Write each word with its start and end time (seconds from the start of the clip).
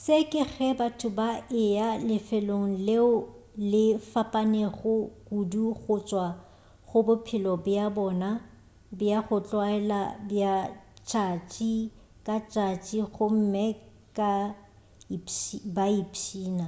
se 0.00 0.16
ke 0.30 0.42
ge 0.54 0.68
batho 0.78 1.08
ba 1.18 1.28
eya 1.64 1.88
lefelong 2.08 2.70
leo 2.86 3.10
le 3.70 3.84
fapanego 4.12 4.94
kudu 5.26 5.64
go 5.80 5.94
tšwa 6.06 6.26
go 6.88 6.98
bophelo 7.06 7.52
bja 7.64 7.84
bona 7.96 8.30
bja 8.98 9.18
go 9.26 9.36
tlwaelega 9.46 10.00
bja 10.28 10.54
tšatši-ka-tšatši 11.08 12.98
gomme 13.14 13.64
ba 15.74 15.86
ipšhina 16.00 16.66